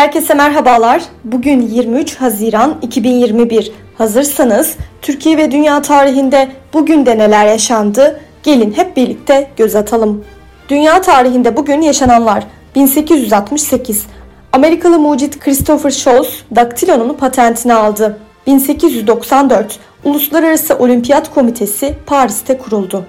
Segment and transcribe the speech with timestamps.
[0.00, 1.02] Herkese merhabalar.
[1.24, 3.72] Bugün 23 Haziran 2021.
[3.98, 8.20] Hazırsanız Türkiye ve dünya tarihinde bugün de neler yaşandı?
[8.42, 10.24] Gelin hep birlikte göz atalım.
[10.68, 12.44] Dünya tarihinde bugün yaşananlar
[12.74, 14.06] 1868
[14.52, 18.18] Amerikalı mucit Christopher Scholz daktilonun patentini aldı.
[18.46, 23.04] 1894 Uluslararası Olimpiyat Komitesi Paris'te kuruldu.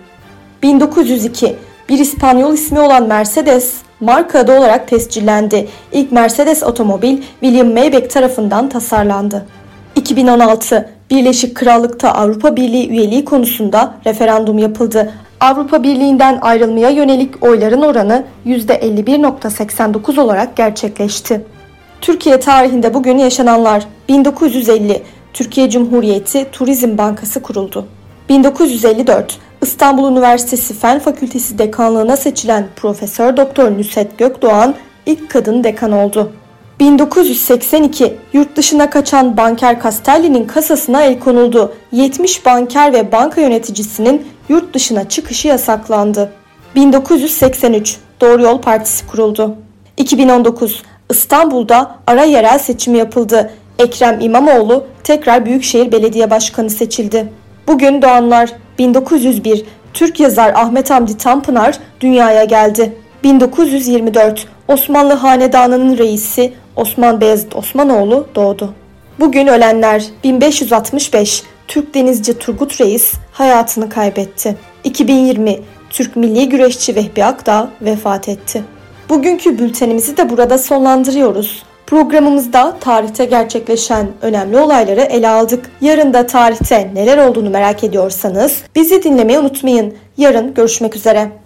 [0.64, 1.56] 1902
[1.92, 5.68] bir İspanyol ismi olan Mercedes marka adı olarak tescillendi.
[5.92, 9.46] İlk Mercedes otomobil William Maybach tarafından tasarlandı.
[9.96, 15.14] 2016 Birleşik Krallık'ta Avrupa Birliği üyeliği konusunda referandum yapıldı.
[15.40, 21.46] Avrupa Birliği'nden ayrılmaya yönelik oyların oranı %51.89 olarak gerçekleşti.
[22.02, 27.86] Türkiye tarihinde bugün yaşananlar 1950 Türkiye Cumhuriyeti Turizm Bankası kuruldu.
[28.30, 36.32] 1954 İstanbul Üniversitesi Fen Fakültesi dekanlığına seçilen Profesör Doktor Nüset Gökdoğan ilk kadın dekan oldu.
[36.80, 41.74] 1982 yurt dışına kaçan banker Castelli'nin kasasına el konuldu.
[41.92, 46.32] 70 banker ve banka yöneticisinin yurt dışına çıkışı yasaklandı.
[46.76, 49.56] 1983 Doğru Yol Partisi kuruldu.
[49.98, 53.52] 2019 İstanbul'da ara yerel seçim yapıldı.
[53.80, 57.32] Ekrem İmamoğlu tekrar Büyükşehir Belediye Başkanı seçildi.
[57.68, 58.50] Bugün doğanlar
[58.80, 62.94] 1901 Türk yazar Ahmet Hamdi Tanpınar dünyaya geldi.
[63.24, 68.74] 1924 Osmanlı Hanedanı'nın reisi Osman Beyazıt Osmanoğlu doğdu.
[69.20, 74.58] Bugün ölenler 1565 Türk denizci Turgut Reis hayatını kaybetti.
[74.84, 78.64] 2020 Türk milli güreşçi Vehbi Akdağ vefat etti.
[79.10, 81.64] Bugünkü bültenimizi de burada sonlandırıyoruz.
[81.88, 85.72] Programımızda tarihte gerçekleşen önemli olayları ele aldık.
[85.82, 89.94] Yarın da tarihte neler olduğunu merak ediyorsanız bizi dinlemeyi unutmayın.
[90.18, 91.41] Yarın görüşmek üzere.